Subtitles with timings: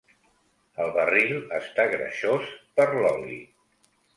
[0.85, 2.51] El barril està greixós
[2.81, 3.39] per l'oli.